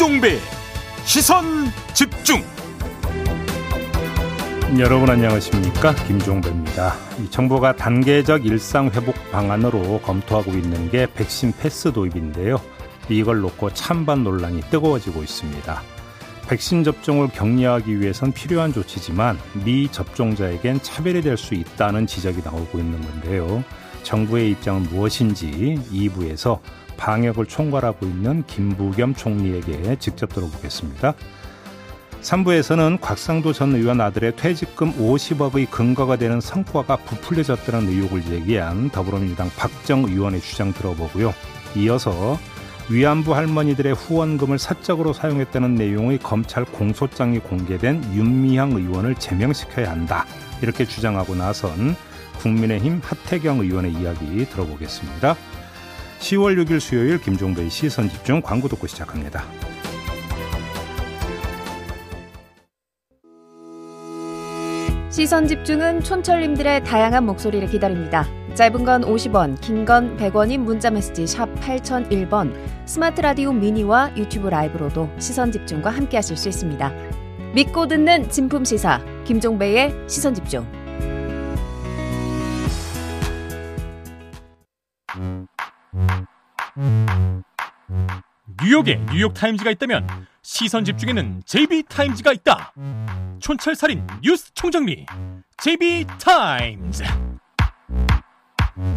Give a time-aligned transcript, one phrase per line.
[0.00, 0.38] 김종배
[1.04, 1.44] 시선
[1.92, 2.42] 집중
[4.78, 6.94] 여러분 안녕하십니까 김종배입니다.
[7.28, 12.62] 정부가 단계적 일상 회복 방안으로 검토하고 있는 게 백신 패스 도입인데요.
[13.10, 15.82] 이걸 놓고 찬반 논란이 뜨거워지고 있습니다.
[16.48, 23.62] 백신 접종을 격려하기 위해선 필요한 조치지만 미접종자에겐 차별이 될 수 있다는 지적이 나오고 있는 건데요.
[24.02, 26.60] 정부의 입장은 무엇인지 2부에서
[26.96, 31.14] 방역을 총괄하고 있는 김부겸 총리에게 직접 들어보겠습니다.
[32.20, 40.04] 3부에서는 곽상도 전 의원 아들의 퇴직금 50억의 근거가 되는 성과가 부풀려졌다는 의혹을 제기한 더불어민주당 박정
[40.04, 41.32] 의원의 주장 들어보고요.
[41.76, 42.38] 이어서
[42.90, 50.26] 위안부 할머니들의 후원금을 사적으로 사용했다는 내용의 검찰 공소장이 공개된 윤미향 의원을 제명시켜야 한다.
[50.60, 51.96] 이렇게 주장하고 나선
[52.42, 55.36] 국민의힘 하태경 의원의 이야기 들어보겠습니다.
[56.20, 59.44] 10월 6일 수요일 김종배의 시선 집중 광고 듣고 시작합니다.
[65.10, 68.26] 시선 집중은 촌철님들의 다양한 목소리를 기다립니다.
[68.54, 72.54] 짧은 건 50원, 긴 건 100원인 문자 메시지 샵 8001번,
[72.86, 76.92] 스마트 라디오 미니와 유튜브 라이브로도 시선 집중과 함께 하실 수 있습니다.
[77.54, 80.79] 믿고 듣는 진품 시사 김종배의 시선 집중.
[88.70, 90.06] 뉴욕에 뉴욕 타임즈가 있다면
[90.42, 92.72] 시선 집중에는 JB타임즈가 있다.
[93.40, 95.06] 촌철살인 뉴스 총정리
[95.58, 97.02] JB타임즈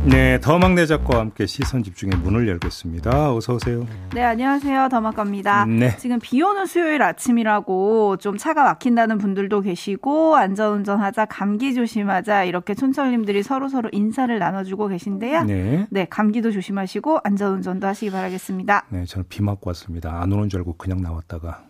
[0.06, 3.34] 네, 더막내 작가와 함께 시선 집중의 문을 열겠습니다.
[3.34, 3.86] 어서 오세요.
[4.14, 4.88] 네, 안녕하세요.
[4.90, 5.66] 더막갑니다.
[5.66, 5.98] 네.
[5.98, 13.44] 지금 비 오는 수요일 아침이라고 좀 차가 막힌다는 분들도 계시고 안전운전하자, 감기 조심하자 이렇게 촌철님들이
[13.44, 15.44] 서로 서로 인사를 나눠주고 계신데요.
[15.44, 15.88] 네.
[15.90, 18.86] 네, 감기도 조심하시고 안전운전도 하시기 바라겠습니다.
[18.90, 20.22] 네, 저는 비 맞고 왔습니다.
[20.22, 21.62] 안 오는 줄 알고 그냥 나왔다가.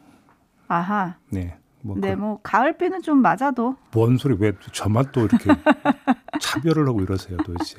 [0.68, 1.16] 아하.
[1.32, 1.56] 네.
[1.84, 5.44] 뭐 네, 그, 뭐 가을비는 좀 맞아도 뭔 소리 왜 저만 또 이렇게
[6.40, 7.78] 차별을 하고 이러세요, 도대체.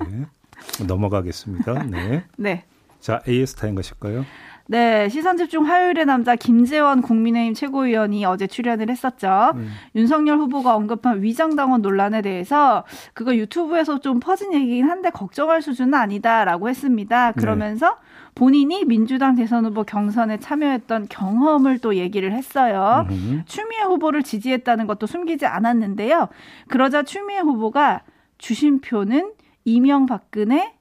[0.86, 1.84] 넘어가겠습니다.
[1.84, 2.24] 네.
[2.36, 2.64] 네.
[3.00, 4.24] 자, AS 타임 가실까요?
[4.66, 9.52] 네, 시선 집중 화요일의 남자 김재원 국민의힘 최고위원이 어제 출연을 했었죠.
[9.56, 9.70] 음.
[9.94, 16.68] 윤석열 후보가 언급한 위장당원 논란에 대해서 그거 유튜브에서 좀 퍼진 얘기긴 한데 걱정할 수준은 아니다라고
[16.70, 17.32] 했습니다.
[17.32, 17.98] 그러면서
[18.34, 23.06] 본인이 민주당 대선 후보 경선에 참여했던 경험을 또 얘기를 했어요.
[23.10, 23.42] 음흠.
[23.44, 26.28] 추미애 후보를 지지했다는 것도 숨기지 않았는데요.
[26.68, 28.02] 그러자 추미애 후보가
[28.38, 29.32] 주신 표는
[29.64, 30.72] 이명박근혜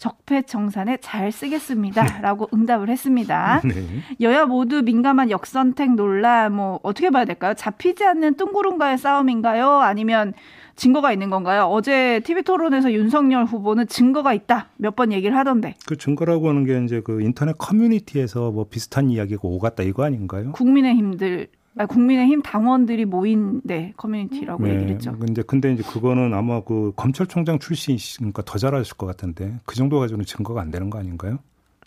[0.00, 3.60] 적폐청산에 잘 쓰겠습니다 라고 응답을 했습니다.
[3.64, 3.84] 네.
[4.20, 7.52] 여야 모두 민감한 역선택 논란 뭐 어떻게 봐야 될까요?
[7.54, 9.68] 잡히지 않는 뜬구름과의 싸움인가요?
[9.80, 10.32] 아니면
[10.74, 11.64] 증거가 있는 건가요?
[11.64, 16.82] 어제 TV 토론에서 윤석열 후보는 증거가 있다 몇 번 얘기를 하던데 그 증거라고 하는 게
[16.84, 20.52] 이제 그 인터넷 커뮤니티에서 뭐 비슷한 이야기가 오갔다 이거 아닌가요?
[20.52, 25.16] 국민의힘들 아, 국민의힘 당원들이 모인 네 커뮤니티라고 얘기를 했죠.
[25.18, 30.24] 근데 근데 이제 그거는 아마 그 검찰총장 출신이시니까 더 잘하실 것 같은데 그 정도 가지고는
[30.24, 31.38] 증거가 안 되는 거 아닌가요?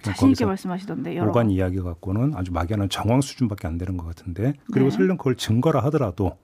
[0.01, 1.51] 자신 있게 말씀하시던데 여러 오간 번.
[1.51, 4.95] 이야기 갖고는 아주 막연한 정황 수준밖에 안 되는 것 같은데 그리고 네.
[4.95, 6.37] 설령 그걸 증거라 하더라도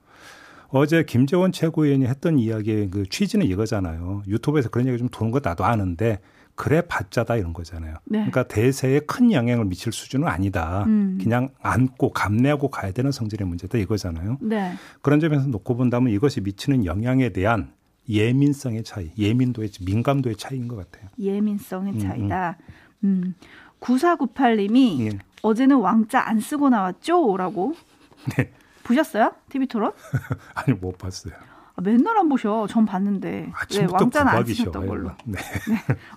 [0.68, 4.22] 어제 김재원 최고위원이 했던 이야기의 그 취지는 이거잖아요.
[4.28, 6.20] 유튜브에서 그런 얘기 좀 도는 거 나도 아는데
[6.60, 7.94] 그래 봤자다 이런 거잖아요.
[8.04, 8.18] 네.
[8.18, 10.84] 그러니까 대세에 큰 영향을 미칠 수준은 아니다.
[10.88, 11.16] 음.
[11.18, 14.36] 그냥 안고 감내하고 가야 되는 성질의 문제다 이거잖아요.
[14.42, 14.74] 네.
[15.00, 17.72] 그런 점에서 놓고 본다면 이것이 미치는 영향에 대한
[18.10, 21.08] 예민성의 차이, 예민도의 민감도의 차이인 것 같아요.
[21.18, 22.58] 예민성의 음, 차이다.
[23.04, 23.34] 음.
[23.80, 25.18] 9498님이 예.
[25.40, 27.38] 어제는 왕자 안 쓰고 나왔죠?
[27.38, 27.72] 라고.
[28.36, 28.52] 네.
[28.82, 29.32] 보셨어요?
[29.48, 29.92] TV 토론?
[30.52, 31.32] 아니 못 봤어요.
[31.80, 32.66] 아, 맨날 안 보셔.
[32.68, 33.30] 전 봤는데.
[33.30, 34.56] 네, 아침부터 왕자는 안 구박이셔.
[34.64, 35.10] 쓰셨던 걸로.
[35.24, 35.38] 네.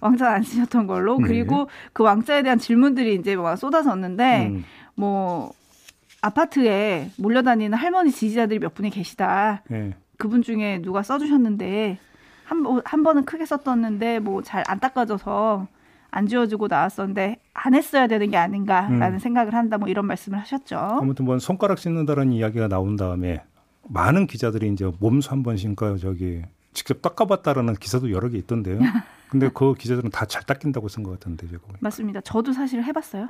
[0.01, 1.17] 왕자는 안 쓰셨던 걸로.
[1.17, 1.27] 네.
[1.27, 4.65] 그리고 그 왕자에 대한 질문들이 이제 막 쏟아졌는데, 음,
[4.95, 5.51] 뭐,
[6.21, 9.61] 아파트에 몰려다니는 할머니 지지자들이 몇 분이 계시다.
[9.71, 9.93] 예.
[10.17, 11.97] 그분 중에 누가 써주셨는데,
[12.45, 15.67] 한, 번- 한 번은 크게 썼었는데, 뭐 잘 안 닦아져서
[16.11, 19.19] 안 지워주고 나왔었는데, 안 했어야 되는 게 아닌가라는 음.
[19.19, 19.77] 생각을 한다.
[19.77, 20.77] 뭐 이런 말씀을 하셨죠.
[20.77, 23.43] 아무튼 뭐 손가락 씻는다는 이야기가 나온 다음에
[23.89, 26.41] 많은 기자들이 이제 몸소 한 번씩인가 저기
[26.73, 28.79] 직접 닦아봤다라는 기사도 여러 개 있던데요.
[29.29, 31.61] 근데 그 기자들은 다 잘 닦인다고 쓴 것 같은데 제가.
[31.63, 31.79] 보니까.
[31.81, 32.21] 맞습니다.
[32.21, 33.29] 저도 사실 해봤어요.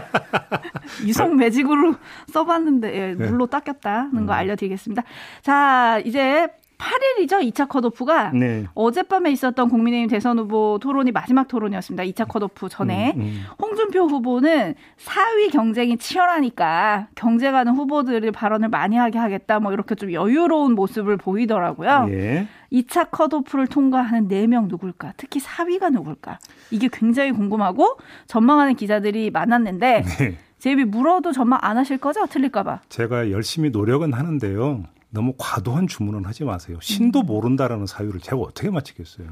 [1.06, 1.94] 유성 매직으로
[2.32, 3.28] 써봤는데 예, 네.
[3.30, 4.26] 물로 닦였다는 음.
[4.26, 5.02] 거 알려드리겠습니다.
[5.42, 6.48] 자, 이제
[6.78, 7.40] 8일이죠.
[7.52, 8.66] 2차 컷오프가 네.
[8.74, 12.04] 어젯밤에 있었던 국민의힘 대선 후보 토론이 마지막 토론이었습니다.
[12.04, 13.14] 2차 컷오프 전에.
[13.16, 13.42] 음, 음.
[13.60, 19.60] 홍준표 후보는 4위 경쟁이 치열하니까 경쟁하는 후보들의 발언을 많이 하게 하겠다.
[19.60, 22.08] 뭐 이렇게 좀 여유로운 모습을 보이더라고요.
[22.10, 22.46] 예.
[22.72, 25.14] 2차 컷오프를 통과하는 4명 누굴까?
[25.16, 26.38] 특히 4위가 누굴까?
[26.70, 30.36] 이게 굉장히 궁금하고 전망하는 기자들이 많았는데 네.
[30.58, 32.26] 제비 물어도 전망 안 하실 거죠?
[32.26, 32.80] 틀릴까봐.
[32.88, 34.84] 제가 열심히 노력은 하는데요.
[35.14, 36.76] 너무 과도한 주문은 하지 마세요.
[36.82, 37.26] 신도 음.
[37.26, 39.28] 모른다라는 사유를 제가 어떻게 맞히겠어요.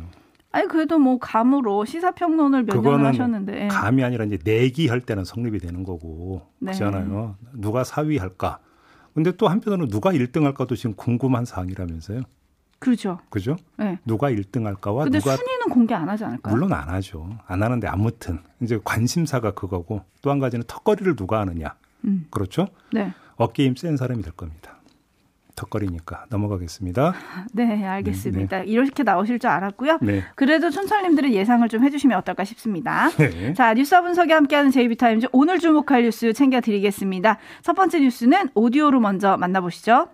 [0.53, 3.65] 아니 그래도 뭐 감으로 시사평론을 몇 년을 그거는 하셨는데.
[3.65, 3.69] 예.
[3.69, 6.73] 감이 아니라 이제 내기할 때는 성립이 되는 거고 네.
[6.73, 7.37] 그렇잖아요.
[7.55, 8.59] 누가 4위 할까?
[9.15, 12.21] 근데 또 한편으로는 누가 1등 할까도 지금 궁금한 사항이라면서요.
[12.79, 13.19] 그렇죠.
[13.31, 13.57] 그죠?
[13.77, 13.99] 네.
[14.05, 16.55] 누가 1등 할까와 근데 누가 순위는 공개 안 하지 않을까요?
[16.55, 17.29] 물론 안 하죠.
[17.47, 21.75] 안 하는데 아무튼 이제 관심사가 그거고 또 한 가지는 턱걸이를 누가 하느냐.
[22.05, 22.27] 음.
[22.31, 22.69] 그렇죠?
[22.93, 23.13] 네.
[23.37, 24.77] 어깨 힘 센 사람이 될 겁니다.
[25.63, 27.15] 턱걸이니까 넘어가겠습니다.
[27.53, 28.63] 네, 알겠습니다.
[28.65, 29.99] 이렇게 나오실 줄 알았고요.
[30.03, 30.23] 네.
[30.35, 33.11] 그래도 촌철님들은 예상을 좀 해주시면 어떨까 싶습니다.
[33.11, 33.55] 네.
[33.55, 37.39] 자, 뉴스 분석에 함께하는 JB TIMES 오늘 주목할 뉴스 챙겨드리겠습니다.
[37.63, 40.09] 첫 번째 뉴스는 오디오로 먼저 만나보시죠.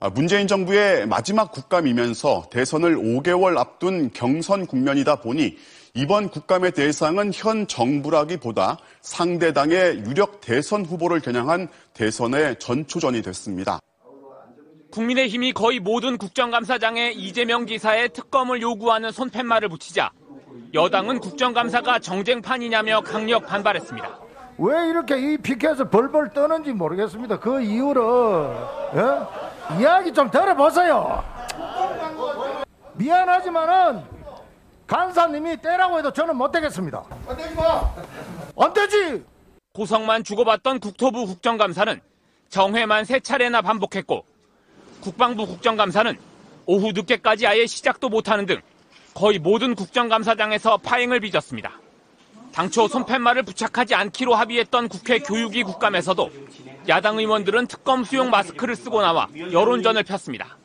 [0.00, 5.56] 아, 문재인 정부의 마지막 국감이면서 대선을 5개월 앞둔 경선 국면이다 보니
[5.94, 13.78] 이번 국감의 대상은 현 정부라기보다 상대당의 유력 대선 후보를 겨냥한 대선의 전초전이 됐습니다.
[14.92, 20.10] 국민의힘이 거의 모든 국정감사장에 이재명 지사의 특검을 요구하는 손팻말을 붙이자
[20.74, 24.20] 여당은 국정감사가 정쟁판이냐며 강력 반발했습니다.
[24.58, 27.40] 왜 이렇게 이 피켓을 벌벌 떠는지 모르겠습니다.
[27.40, 28.02] 그 이유를
[28.94, 29.80] 예?
[29.80, 31.24] 이야기 좀 들어보세요.
[32.92, 34.02] 미안하지만은
[34.86, 37.02] 간사님이 떼라고 해도 저는 못 되겠습니다.
[37.26, 37.90] 안 되지 마.
[38.58, 39.24] 안 되지.
[39.72, 41.98] 고성만 주고받던 국토부 국정감사는
[42.50, 44.26] 정회만 세 차례나 반복했고
[45.02, 46.16] 국방부 국정감사는
[46.66, 48.56] 오후 늦게까지 아예 시작도 못하는 등
[49.14, 51.72] 거의 모든 국정감사장에서 파행을 빚었습니다.
[52.52, 56.30] 당초 손팻말을 부착하지 않기로 합의했던 국회 교육위 국감에서도
[56.88, 60.58] 야당 의원들은 특검 수용 마스크를 쓰고 나와 여론전을 폈습니다.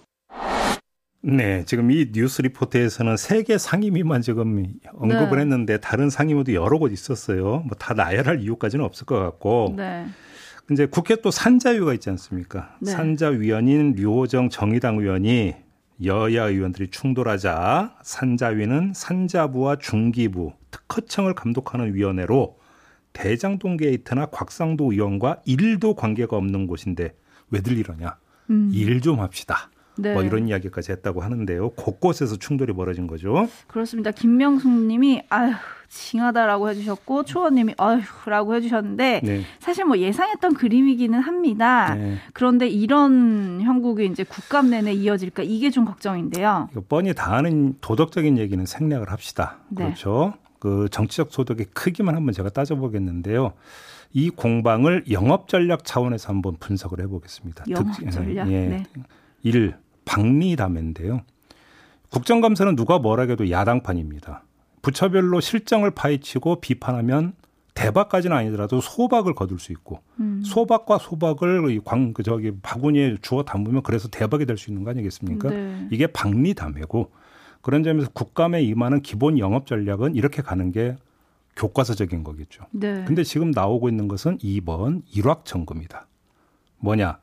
[1.22, 5.42] 네, 지금 이 뉴스 리포트에서는 세 개 상임위만 지금 언급을 네.
[5.42, 7.64] 했는데 다른 상임위도 여러 곳 있었어요.
[7.66, 9.74] 뭐 다 나열할 이유까지는 없을 것 같고.
[9.76, 10.06] 네.
[10.72, 12.76] 이제 국회 또 산자위가 있지 않습니까?
[12.82, 12.92] 네.
[12.92, 15.56] 산자위원인 류호정 정의당 의원이
[16.04, 22.58] 여야 의원들이 충돌하자 산자위는 산자부와 중기부, 특허청을 감독하는 위원회로
[23.14, 27.16] 대장동 게이트나 곽상도 의원과 일도 관계가 없는 곳인데
[27.50, 28.18] 왜들 이러냐?
[28.50, 28.70] 음.
[28.72, 29.72] 일좀 합시다.
[29.98, 30.14] 네.
[30.14, 31.72] 뭐 이런 이야기까지 했다고 하는데요.
[31.72, 33.50] 곳곳에서 충돌이 벌어진 거죠.
[33.68, 34.12] 그렇습니다.
[34.12, 35.54] 김명숙 님이 아휴,
[35.90, 39.42] 징하다라고 해주셨고, 초원님이 아휴라고 해주셨는데, 네.
[39.60, 41.96] 사실 뭐 예상했던 그림이기는 합니다.
[41.96, 42.18] 네.
[42.34, 46.70] 그런데 이런 형국이 이제 국감 내내 이어질까 이게 좀 걱정인데요.
[46.90, 49.58] 뻔히 다 아는 도덕적인 얘기는 생략을 합시다.
[49.70, 49.86] 네.
[49.86, 50.34] 그렇죠.
[50.60, 53.54] 그 정치적 소득의 크기만 한번 제가 따져보겠는데요.
[54.14, 57.66] 이 공방을 영업 전략 차원에서 한번 분석을 해보겠습니다.
[57.70, 58.50] 영업 특- 전략?
[58.52, 58.66] 예.
[58.68, 58.84] 네.
[59.44, 59.76] 일
[60.06, 61.22] 박리담인데요.
[62.10, 64.44] 국정감사는 누가 뭐라 해도 야당판입니다.
[64.88, 67.34] 부처별로 실정을 파헤치고 비판하면
[67.74, 70.42] 대박까지는 아니더라도 소박을 거둘 수 있고 음.
[70.46, 74.92] 소박과 소박을 이 광, 그 저기 바구니에 주워 담으면 그래서 대박이 될 수 있는 거
[74.92, 75.50] 아니겠습니까?
[75.50, 75.88] 네.
[75.92, 77.12] 이게 박리담회고
[77.62, 80.96] 그런 점에서 국감에 임하는 기본 영업 전략은 이렇게 가는 게
[81.58, 82.64] 교과서적인 거겠죠.
[82.72, 83.04] 네.
[83.06, 86.08] 근데 지금 나오고 있는 것은 2번 일확천금이다.
[86.80, 87.20] 뭐냐?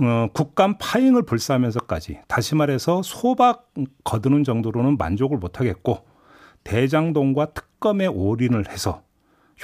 [0.00, 3.68] 어, 국감 파행을 불사하면서까지 다시 말해서 소박
[4.04, 6.06] 거두는 정도로는 만족을 못 하겠고
[6.64, 9.02] 대장동과 특검에 올인을 해서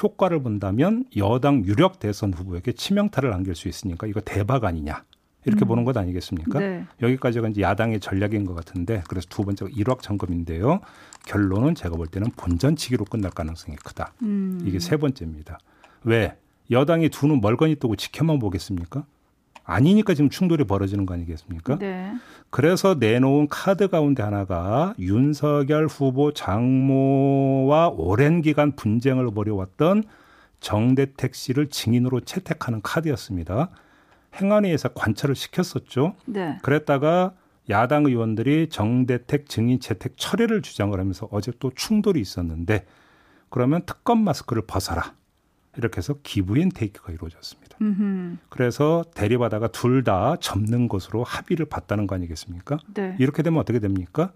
[0.03, 5.05] 효과를 본다면 여당 유력 대선 후보에게 치명타를 안길 수 있으니까 이거 대박 아니냐
[5.45, 5.69] 이렇게 음.
[5.69, 6.59] 보는 것 아니겠습니까?
[6.59, 6.85] 네.
[7.03, 10.81] 여기까지가 이제 야당의 전략인 것 같은데 그래서 두 번째가 일확천금인데요.
[11.27, 14.15] 결론은 제가 볼 때는 본전치기로 끝날 가능성이 크다.
[14.23, 14.61] 음.
[14.65, 15.59] 이게 세 번째입니다.
[16.05, 16.37] 왜
[16.71, 19.05] 여당이 두 눈 멀거니 뜨고 지켜만 보겠습니까?
[19.64, 21.78] 아니니까 지금 충돌이 벌어지는 거 아니겠습니까?
[21.78, 22.12] 네.
[22.50, 30.04] 그래서 내놓은 카드 가운데 하나가 윤석열 후보 장모와 오랜 기간 분쟁을 벌여왔던
[30.61, 33.71] 정대택 씨를 증인으로 채택하는 카드였습니다.
[34.40, 36.14] 행안위에서 관철을 시켰었죠.
[36.26, 36.59] 네.
[36.62, 37.35] 그랬다가
[37.71, 42.85] 야당 의원들이 정대택 증인 채택 철회를 주장을 하면서 어제 또 충돌이 있었는데
[43.49, 45.14] 그러면 특검 마스크를 벗어라.
[45.76, 47.76] 이렇게 해서 기부인 테이크가 이루어졌습니다.
[47.81, 48.37] 음흠.
[48.49, 52.78] 그래서 대리받아가 둘 다 접는 것으로 합의를 봤다는 거 아니겠습니까?
[52.93, 53.16] 네.
[53.19, 54.33] 이렇게 되면 어떻게 됩니까?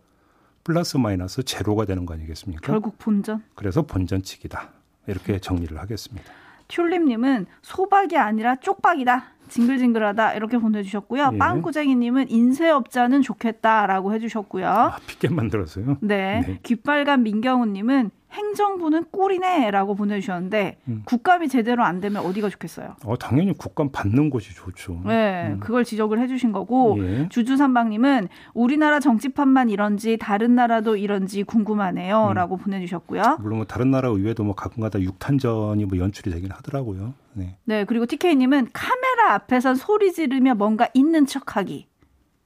[0.65, 2.63] 플러스 마이너스 제로가 되는 거 아니겠습니까?
[2.67, 3.43] 결국 본전.
[3.55, 4.71] 그래서 본전치기다.
[5.09, 6.25] 이렇게 정리를 하겠습니다.
[6.69, 9.25] 튤립님은 소박이 아니라 쪽박이다.
[9.49, 10.35] 징글징글하다.
[10.35, 11.31] 이렇게 보내주셨고요.
[11.35, 11.39] 예.
[11.39, 14.67] 빵꾸쟁이님은 인쇄업자는 좋겠다라고 해주셨고요.
[14.69, 15.97] 아, 핏게 만들었어요.
[16.01, 16.43] 네.
[16.47, 16.59] 네.
[16.63, 21.03] 귓빨간 민경훈님은 행정부는 꿀이네라고 보내주셨는데 음.
[21.05, 22.97] 국감이 제대로 안 되면 어디가 좋겠어요?
[23.05, 25.01] 어, 당연히 국감 받는 곳이 좋죠.
[25.05, 25.61] 네, 음.
[25.61, 27.29] 그걸 지적을 해주신 거고 예.
[27.31, 32.59] 주주삼방님은 우리나라 정치판만 이런지 다른 나라도 이런지 궁금하네요라고 음.
[32.59, 33.39] 보내주셨고요.
[33.41, 37.15] 물론 뭐 다른 나라 의회도 뭐 가끔가다 육탄전이 뭐 연출이 되긴 하더라고요.
[37.33, 37.57] 네.
[37.65, 41.87] 네, 그리고 TK님은 카메라 앞에선 소리 지르며 뭔가 있는 척하기.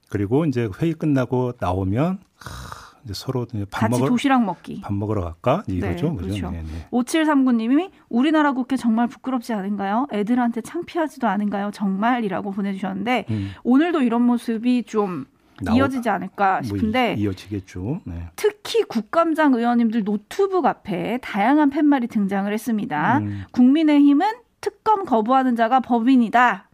[0.09, 2.72] 그리고 이제 회의 끝나고 나오면 하,
[3.03, 4.81] 이제 서로 이제 밥 같이 먹을 도시락 먹기.
[4.81, 6.15] 밥 먹으러 갈까 이제 네, 이거죠.
[6.15, 6.27] 그죠?
[6.27, 6.51] 그렇죠.
[6.51, 6.87] 네, 네.
[6.91, 10.07] 5739님이 우리나라 국회 정말 부끄럽지 않은가요?
[10.13, 11.71] 애들한테 창피하지도 않은가요?
[11.73, 15.25] 정말이라고 보내주셨는데 음, 오늘도 이런 모습이 좀
[15.61, 18.27] 나오- 이어지지 않을까 뭐 싶은데 이, 어지겠죠 네.
[18.35, 23.19] 특히 국감장 의원님들 노트북 앞에 다양한 팻말이 등장을 했습니다.
[23.19, 24.27] 음, 국민의힘은
[24.61, 26.69] 특검 거부하는 자가 법인이다.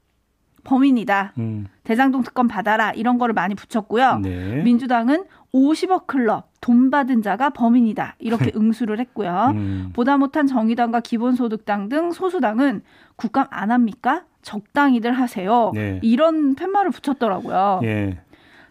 [0.64, 1.34] 범인이다.
[1.40, 2.92] 음, 대장동 특검 받아라.
[2.92, 4.20] 이런 거를 많이 붙였고요.
[4.20, 4.62] 네.
[4.62, 8.16] 민주당은 50억 클럽 돈 받은 자가 범인이다.
[8.20, 9.54] 이렇게 응수를 했고요.
[9.56, 12.82] 음, 보다 못한 정의당과 기본소득당 등 소수당은
[13.16, 14.24] 국감 안 합니까?
[14.42, 15.72] 적당히들 하세요.
[15.74, 16.00] 네.
[16.02, 17.82] 이런 팻말을 붙였더라고요.
[17.84, 18.18] 예.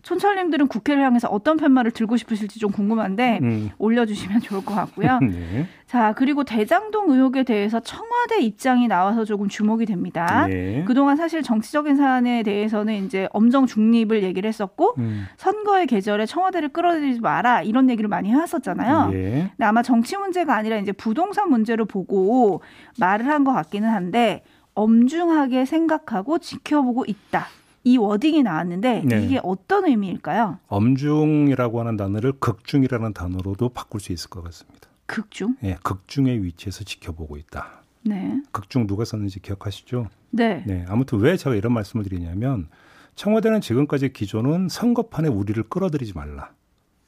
[0.08, 5.18] 촌철님들은 국회를 향해서 어떤 팻말을 들고 싶으실지 좀 궁금한데 음, 올려주시면 좋을 것 같고요.
[5.20, 5.66] 네.
[5.86, 10.46] 자 그리고 대장동 의혹에 대해서 청와대 입장이 나와서 조금 주목이 됩니다.
[10.46, 10.82] 네.
[10.86, 17.20] 그동안 사실 정치적인 사안에 대해서는 이제 엄정 중립을 얘기를 했었고 음, 선거의 계절에 청와대를 끌어들이지
[17.20, 19.10] 마라 이런 얘기를 많이 해왔었잖아요.
[19.12, 19.30] 예.
[19.50, 22.62] 근데 아마 정치 문제가 아니라 이제 부동산 문제로 보고
[22.98, 24.42] 말을 한 것 같기는 한데
[24.74, 27.46] 엄중하게 생각하고 지켜보고 있다.
[27.88, 29.24] 이 워딩이 나왔는데 네.
[29.24, 30.58] 이게 어떤 의미일까요?
[30.68, 34.88] 엄중이라고 하는 단어를 극중이라는 단어로도 바꿀 수 있을 것 같습니다.
[35.06, 35.56] 극중?
[35.64, 37.82] 예, 극중의 위치에서 지켜보고 있다.
[38.02, 38.42] 네.
[38.52, 40.10] 극중 누가 썼는지 기억하시죠?
[40.30, 40.62] 네.
[40.66, 40.84] 네.
[40.86, 42.68] 아무튼 왜 제가 이런 말씀을 드리냐면
[43.14, 46.50] 청와대는 지금까지 기조는 선거판에 우리를 끌어들이지 말라.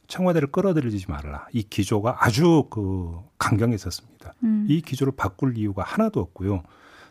[0.06, 1.46] 청와대를 끌어들이지 말라.
[1.52, 4.32] 이 기조가 아주 그 강경했었습니다.
[4.44, 4.64] 음.
[4.66, 6.62] 이 기조를 바꿀 이유가 하나도 없고요.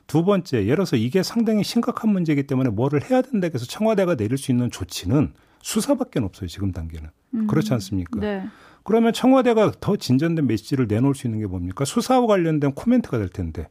[0.10, 4.39] 두 번째, 예를 들어서 이게 상당히 심각한 문제이기 때문에 뭐를 해야 된다 해서 청와대가 내릴
[4.39, 6.48] 수 있는 조치는 수사밖에 없어요.
[6.48, 7.10] 지금 단계는.
[7.36, 7.46] 음.
[7.46, 8.20] 그렇지 않습니까?
[8.20, 8.44] 네.
[8.84, 11.86] 그러면 청와대가 더 진전된 메시지를 내놓을 수 있는 게 뭡니까?
[11.86, 13.70] 수사와 관련된 코멘트가 될 텐데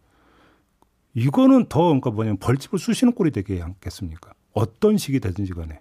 [1.13, 4.33] 이거는 더 그러니까 뭐냐면 벌집을 쑤시는 꼴이 되게 않겠습니까?
[4.53, 5.81] 어떤 식이 되든지 간에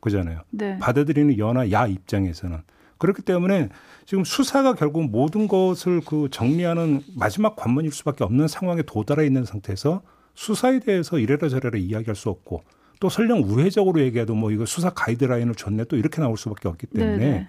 [0.00, 0.40] 그잖아요.
[0.52, 0.78] 네.
[0.78, 2.62] 받아들이는 여나 야 입장에서는
[2.98, 3.68] 그렇기 때문에
[4.06, 10.02] 지금 수사가 결국 모든 것을 그 정리하는 마지막 관문일 수밖에 없는 상황에 도달해 있는 상태에서
[10.34, 12.62] 수사에 대해서 이래라 저래라 이야기할 수 없고
[13.00, 17.18] 또 설령 우회적으로 얘기해도 뭐 이거 수사 가이드라인을 줬네 또 이렇게 나올 수밖에 없기 때문에
[17.18, 17.48] 네네.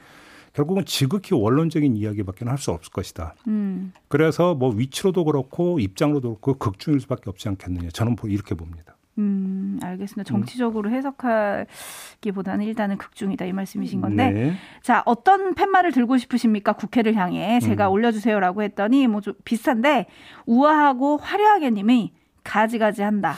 [0.54, 3.36] 결국은 지극히 원론적인 이야기밖에 할 수 없을 것이다.
[3.48, 3.94] 음.
[4.08, 7.90] 그래서 뭐 위치로도 그렇고 입장로도 그렇고 극중일 수밖에 없지 않겠느냐.
[7.92, 8.98] 저는 뭐 이렇게 봅니다.
[9.20, 10.28] 음, 알겠습니다.
[10.28, 14.54] 정치적으로 해석하기보다는 일단은 극중이다 이 말씀이신 건데 네.
[14.82, 16.74] 자, 어떤 팻말을 들고 싶으십니까?
[16.74, 17.94] 국회를 향해 제가 음.
[17.94, 20.06] 올려주세요라고 했더니 뭐 좀 비슷한데
[20.46, 22.14] 우아하고 화려하게 님이
[22.46, 23.36] 가지가지 한다.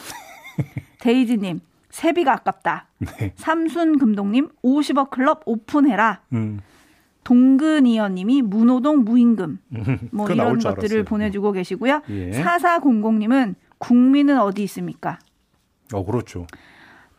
[1.02, 1.60] 데이지님
[1.90, 2.88] 세비가 아깝다.
[3.00, 3.34] 네.
[3.36, 6.22] 삼순 금동님 50억 클럽 오픈해라.
[6.34, 6.60] 음.
[7.24, 9.60] 동근이어님이 문호동 무임금
[10.12, 11.04] 뭐 그거 나올 이런 줄 것들을 알았어요.
[11.06, 12.02] 보내주고 계시고요.
[12.10, 12.32] 예.
[12.34, 15.20] 사사공공님은 국민은 어디 있습니까?
[15.94, 16.48] 어 그렇죠.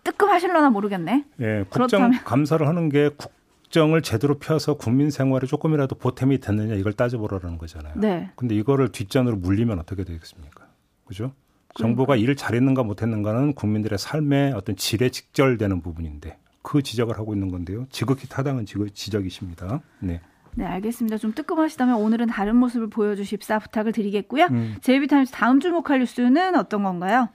[0.04, 1.24] 뜨끔하실려나 모르겠네.
[1.40, 6.92] 예, 국정 그렇다면- 감사를 하는 게 국정을 제대로 펴서 국민 생활에 조금이라도 보탬이 됐느냐 이걸
[6.92, 7.94] 따져보라는 거잖아요.
[7.96, 8.30] 네.
[8.36, 10.66] 근데 이거를 뒷전으로 물리면 어떻게 되겠습니까?
[11.06, 11.32] 그죠?
[11.74, 17.86] 정부가 일을 잘했는가 못했는가는 국민들의 삶의 어떤 질에 직결되는 부분인데 그 지적을 하고 있는 건데요.
[17.90, 19.80] 지극히 타당한 지적- 지적이십니다.
[20.00, 20.20] 네.
[20.54, 21.16] 네, 알겠습니다.
[21.16, 24.48] 좀 뜨끔하시다면 오늘은 다른 모습을 보여주십사 부탁을 드리겠고요.
[24.50, 24.74] 음.
[24.82, 27.30] 제이비타임스 다음 주목할 뉴스는 어떤 건가요?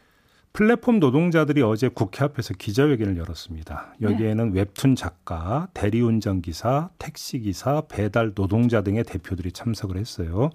[0.57, 3.93] 플랫폼 노동자들이 어제 국회 앞에서 기자회견을 열었습니다.
[4.01, 10.49] 여기에는 웹툰 작가, 대리운전 기사, 택시 기사, 배달 노동자 등의 대표들이 참석을 했어요.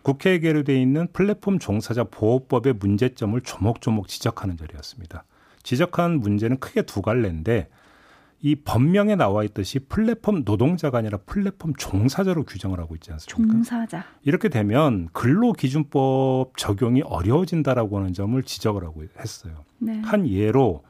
[0.00, 5.24] 국회에 계류돼 있는 플랫폼 종사자 보호법의 문제점을 조목조목 지적하는 자리였습니다.
[5.62, 7.68] 지적한 문제는 크게 두 갈래인데
[8.44, 13.54] 이 법명에 나와 있듯이 플랫폼 노동자가 아니라 플랫폼 종사자로 규정을 하고 있지 않습니까?
[13.54, 14.04] 종사자.
[14.22, 19.64] 이렇게 되면 근로기준법 적용이 어려워진다라고 하는 점을 지적을 하고 했어요.
[19.78, 19.98] 네.
[20.04, 20.84] 한 예로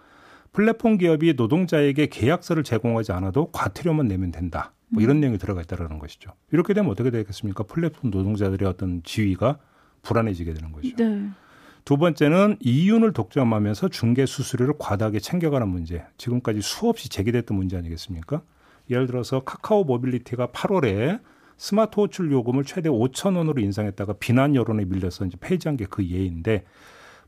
[0.50, 4.72] 플랫폼 기업이 노동자에게 계약서를 제공하지 않아도 과태료만 내면 된다.
[4.88, 6.32] 뭐 이런 내용이 들어가 있다라는 것이죠.
[6.50, 7.62] 이렇게 되면 어떻게 되겠습니까?
[7.64, 9.58] 플랫폼 노동자들의 어떤 지위가
[10.02, 10.88] 불안해지게 되는 거죠.
[10.96, 11.30] 네.
[11.84, 16.02] 두 번째는 이윤을 독점하면서 중개 수수료를 과다하게 챙겨가는 문제.
[16.16, 18.42] 지금까지 수없이 제기됐던 문제 아니겠습니까?
[18.90, 21.20] 예를 들어서 카카오 모빌리티가 8월에
[21.56, 26.64] 스마트 호출 요금을 최대 5천 원으로 인상했다가 비난 여론에 밀려서 이제 폐지한 게 그 예인데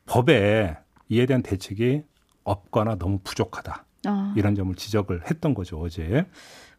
[0.07, 0.77] 법에
[1.09, 2.03] 이에 대한 대책이
[2.45, 3.85] 없거나 너무 부족하다.
[4.07, 6.27] 아, 이런 점을 지적을 했던 거죠 어제.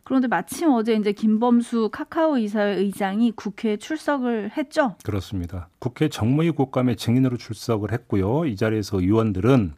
[0.07, 4.95] 그런데 마침 어제 이제 김범수 카카오 이사회 의장이 국회에 출석을 했죠.
[5.03, 5.67] 그렇습니다.
[5.79, 8.45] 국회 정무위 국감에 증인으로 출석을 했고요.
[8.45, 9.73] 이 자리에서 의원들은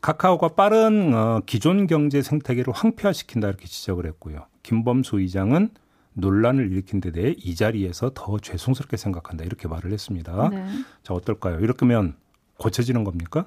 [0.00, 4.46] 카카오가 빠른 어, 기존 경제 생태계를 황폐화시킨다 이렇게 지적을 했고요.
[4.62, 5.68] 김범수 의장은
[6.14, 10.48] 논란을 일으킨 데 대해 이 자리에서 더 죄송스럽게 생각한다 이렇게 말을 했습니다.
[10.48, 10.64] 네.
[11.02, 11.60] 자 어떨까요?
[11.60, 12.16] 이렇게면
[12.56, 13.44] 고쳐지는 겁니까?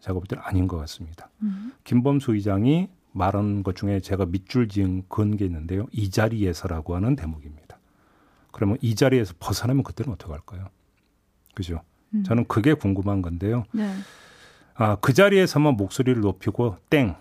[0.00, 1.30] 제가 볼 때는 아닌 것 같습니다.
[1.42, 1.72] 음.
[1.84, 5.86] 김범수 의장이 말한 것 중에 제가 밑줄 지은 그런 게 있는데요.
[5.92, 7.78] 이 자리에서라고 하는 대목입니다.
[8.50, 10.66] 그러면 이 자리에서 벗어나면 그때는 어떻게 할까요?
[11.54, 11.80] 그죠?
[12.12, 12.24] 음.
[12.24, 13.64] 저는 그게 궁금한 건데요.
[13.72, 13.88] 네.
[14.74, 17.14] 아, 그 자리에서만 목소리를 높이고 땡.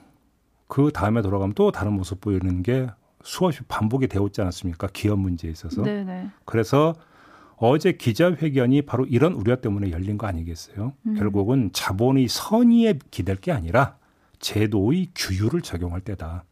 [0.67, 2.87] 그 다음에 돌아가면 또 다른 모습 보이는 게
[3.23, 4.87] 수없이 반복이 되어 있지 않았습니까?
[4.93, 5.83] 기업 문제에 있어서.
[5.83, 6.29] 네, 네.
[6.45, 6.95] 그래서
[7.57, 10.93] 어제 기자회견이 바로 이런 우려 때문에 열린 거 아니겠어요?
[11.05, 11.13] 음.
[11.15, 13.97] 결국은 자본의 선의에 기댈 게 아니라
[14.43, 16.43] 제도의 규율을 적용할 때다.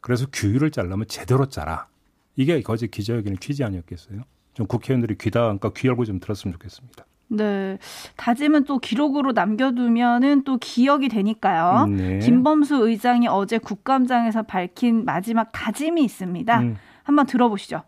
[0.00, 1.88] 그래서 규율을 짜려면 제대로 짜라.
[2.36, 4.20] 이게 어제 기자회견의 취지 아니었겠어요?
[4.52, 7.06] 좀 국회의원들이 귀다, 그러니까 귀 열고 좀 들었으면 좋겠습니다.
[7.28, 7.78] 네.
[8.16, 11.86] 다짐은 또 기록으로 남겨두면은 또 기억이 되니까요.
[11.86, 12.18] 네.
[12.18, 16.60] 김범수 의장이 어제 국감장에서 밝힌 마지막 다짐이 있습니다.
[16.60, 16.76] 음.
[17.02, 17.82] 한번 들어보시죠.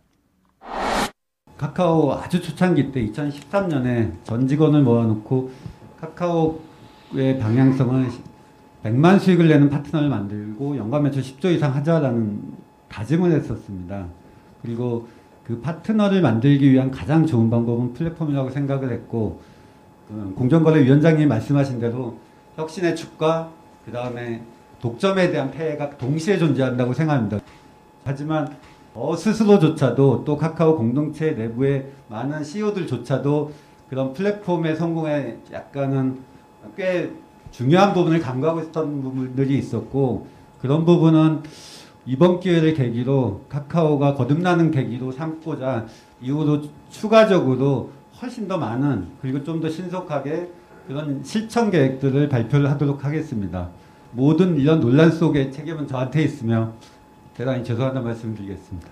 [1.59, 5.53] 카카오 아주 초창기 때 2013년에 전 직원을 모아놓고
[6.01, 8.09] 카카오의 방향성을
[8.85, 12.43] 100만 수익을 내는 파트너를 만들고 연간 매출 10조 이상 하자라는
[12.88, 14.07] 다짐을 했었습니다.
[14.61, 15.09] 그리고
[15.43, 19.41] 그 파트너를 만들기 위한 가장 좋은 방법은 플랫폼이라고 생각을 했고
[20.09, 22.19] 그 공정거래위원장님이 말씀하신 대로
[22.57, 23.50] 혁신의 축과
[23.87, 24.43] 그 다음에
[24.81, 27.41] 독점에 대한 폐해가 동시에 존재한다고 생각합니다.
[28.05, 28.55] 하지만
[28.95, 33.50] 어 스스로조차도 또 카카오 공동체 내부의 많은 CEO들조차도
[33.88, 36.19] 그런 플랫폼의 성공에 약간은
[36.76, 37.11] 꽤
[37.56, 40.26] 중요한 부분을 간과하고 있었던 부분들이 있었고
[40.61, 41.42] 그런 부분은
[42.04, 45.87] 이번 기회를 계기로 카카오가 거듭나는 계기로 삼고자
[46.20, 50.50] 이후로 추가적으로 훨씬 더 많은 그리고 좀 더 신속하게
[50.88, 53.70] 그런 실천 계획들을 발표를 하도록 하겠습니다.
[54.11, 56.73] 모든 이런 논란 속에 책임은 저한테 있으며
[57.36, 58.88] 대단히 죄송하다는 말씀을 드리겠습니다.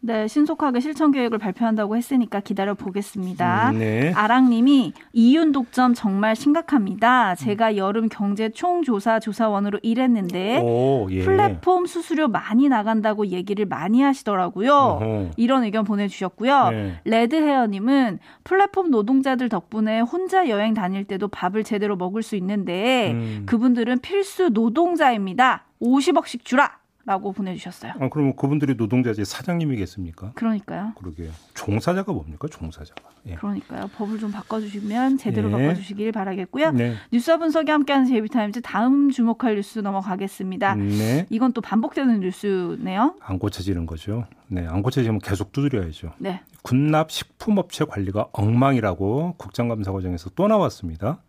[0.00, 3.72] 네, 신속하게 실천 계획을 발표한다고 했으니까 기다려 보겠습니다.
[3.72, 4.12] 네.
[4.14, 7.34] 아랑님이 이윤 독점 정말 심각합니다.
[7.34, 11.24] 제가 여름 경제 총조사 조사원으로 일했는데 오, 예.
[11.24, 14.72] 플랫폼 수수료 많이 나간다고 얘기를 많이 하시더라고요.
[14.72, 15.30] 어허.
[15.36, 16.70] 이런 의견 보내주셨고요.
[16.70, 17.00] 네.
[17.04, 23.42] 레드헤어님은 플랫폼 노동자들 덕분에 혼자 여행 다닐 때도 밥을 제대로 먹을 수 있는데 음.
[23.46, 25.64] 그분들은 필수 노동자입니다.
[25.82, 26.77] 50억씩 주라!
[27.08, 27.92] 라고 보내주셨어요.
[28.00, 30.32] 아, 그러면 그분들이 노동자지 사장님이겠습니까?
[30.34, 30.92] 그러니까요.
[30.94, 31.30] 그러게요.
[31.54, 32.48] 종사자가 뭡니까?
[32.50, 33.00] 종사자가.
[33.28, 33.34] 예.
[33.36, 33.88] 그러니까요.
[33.96, 35.68] 법을 좀 바꿔주시면 제대로 네.
[35.68, 36.72] 바꿔주시길 바라겠고요.
[36.72, 36.96] 네.
[37.10, 40.74] 뉴스와 분석이 함께하는 제이비타임즈 다음 주목할 뉴스 넘어가겠습니다.
[40.74, 41.26] 네.
[41.30, 43.14] 이건 또 반복되는 뉴스네요.
[43.20, 44.26] 안 고쳐지는 거죠.
[44.48, 46.12] 네, 안 고쳐지면 계속 두드려야죠.
[46.18, 46.42] 네.
[46.60, 51.22] 군납 식품업체 관리가 엉망이라고 국정감사 과정에서 또 나왔습니다.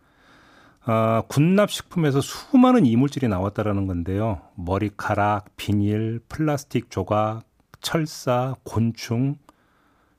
[0.84, 4.40] 아, 군납 식품에서 수많은 이물질이 나왔다라는 건데요.
[4.54, 7.42] 머리카락, 비닐, 플라스틱 조각,
[7.80, 9.36] 철사, 곤충,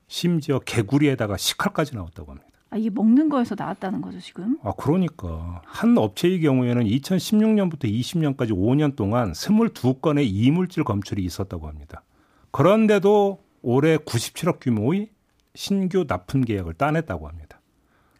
[0.07, 2.49] 심지어 개구리에다가 식칼까지 나왔다고 합니다.
[2.69, 4.57] 아, 이게 먹는 거에서 나왔다는 거죠, 지금?
[4.63, 12.03] 아, 그러니까 한 업체의 경우에는 2016년부터 20년까지 5년 동안 22건의 이물질 검출이 있었다고 합니다.
[12.51, 15.09] 그런데도 올해 97억 규모의
[15.55, 17.60] 신규 납품 계약을 따냈다고 합니다.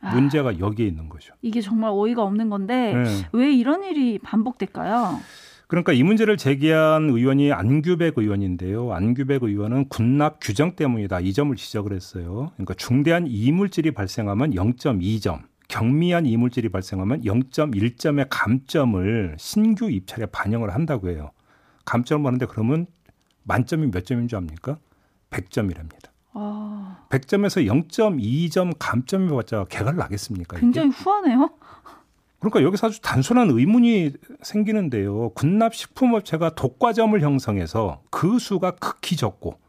[0.02, 0.14] 아.
[0.14, 1.34] 문제가 여기에 있는 거죠.
[1.42, 3.28] 이게 정말 어이가 없는 건데 네.
[3.32, 5.20] 왜 이런 일이 반복될까요?
[5.68, 8.92] 그러니까 이 문제를 제기한 의원이 안규백 의원인데요.
[8.92, 11.22] 안규백 의원은 군납 규정 때문이다.
[11.22, 12.52] 이 점을 지적을 했어요.
[12.56, 21.32] 그러니까 중대한 이물질이 발생하면 0.2점, 경미한 이물질이 발생하면 0.1점의 감점을 신규 입찰에 반영을 한다고 해요.
[21.86, 22.86] 감점을 하는데 그러면
[23.44, 24.78] 만점이 몇 점인 줄 압니까?
[25.30, 26.11] 100점이랍니다.
[26.34, 30.58] 아, 100점에서 0.2점 감점이 봤자 개가 나겠습니까?
[30.58, 30.62] 이게?
[30.62, 31.50] 굉장히 후하네요.
[32.40, 35.30] 그러니까 여기서 아주 단순한 의문이 생기는데요.
[35.30, 39.60] 군납 식품업체가 독과점을 형성해서 그 수가 극히 적고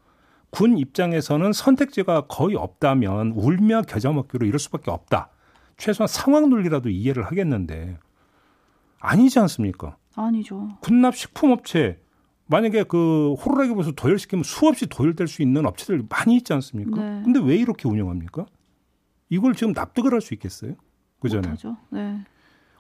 [0.51, 5.29] 군 입장에서는 선택지가 거의 없다면 울며 겨자 먹기로 이럴 수밖에 없다.
[5.77, 7.99] 최소한 상황 논리라도 이해를 하겠는데
[9.01, 9.97] 아니지 않습니까?
[10.15, 10.69] 아니죠.
[10.81, 11.99] 군납 식품업체
[12.47, 17.01] 만약에 그 호루라기 불어서 도열시키면 수없이 도열될 수 있는 업체들 많이 있지 않습니까?
[17.03, 17.23] 네.
[17.25, 18.47] 근데 왜 이렇게 운영합니까?
[19.31, 20.75] 이걸 지금 납득을 할 수 있겠어요?
[21.21, 21.55] 그전에.
[21.91, 22.19] 네.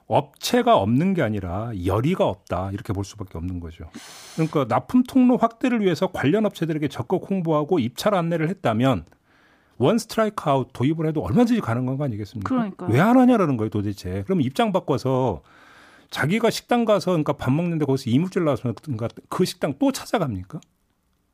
[0.07, 3.89] 업체가 없는 게 아니라 열의가 없다 이렇게 볼 수밖에 없는 거죠.
[4.35, 9.07] 그러니까 납품 통로 확대를 위해서 관련 업체들에게 적극 홍보하고 입찰 안내를 했다면
[9.79, 12.49] one strike out 도입을 해도 얼마든지 가능한 거 아니겠습니까?
[12.49, 12.91] 그러니까요.
[12.91, 14.23] 왜 안 하냐라는 거예요 도대체.
[14.25, 15.41] 그럼 입장 바꿔서
[16.13, 20.61] 자기가 식당 가서 그러니까 밥 먹는데 거기서 이물질 나와서 그러니까 그 식당 또 찾아갑니까?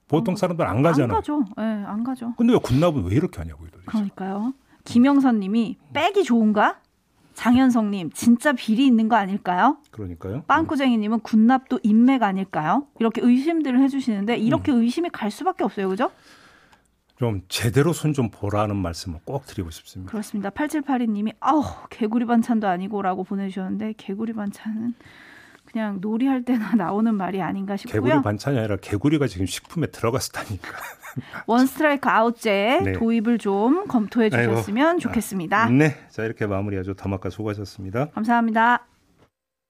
[0.07, 1.15] 보통 사람들 안 가잖아.
[1.15, 1.45] 안 가죠.
[1.59, 2.33] 예, 네, 안 가죠.
[2.39, 3.87] 근데 왜 군납은 왜 이렇게 하냐고요, 도대체.
[3.87, 4.55] 그러니까요.
[4.85, 6.81] 김영선 님이 빼기 좋은가?
[7.35, 9.77] 장현성 님, 진짜 비리 있는 거 아닐까요?
[9.93, 10.43] 그러니까요.
[10.49, 12.87] 빵꾸쟁이 님은 군납도 인맥 아닐까요?
[12.99, 14.81] 이렇게 의심들을 해 주시는데 이렇게 음.
[14.81, 15.89] 의심이 갈 수밖에 없어요.
[15.89, 16.11] 그죠?
[17.19, 20.11] 좀 제대로 손 좀 보라는 말씀을 꼭 드리고 싶습니다.
[20.11, 20.51] 그렇습니다.
[20.51, 24.95] 8782님이 아우 개구리 반찬도 아니고라고 보내주셨는데 개구리 반찬은
[25.65, 28.03] 그냥 놀이할 때나 나오는 말이 아닌가 싶고요.
[28.03, 30.69] 개구리 반찬이 아니라 개구리가 지금 식품에 들어갔다니까.
[31.47, 32.93] 원 스트라이크 아웃제 네.
[32.93, 35.01] 도입을 좀 검토해 주셨으면 아이고.
[35.01, 35.69] 좋겠습니다.
[35.71, 35.97] 네.
[36.11, 36.95] 자, 이렇게 마무리하죠.
[36.95, 38.11] 더마카 수고하셨습니다.
[38.11, 38.87] 감사합니다.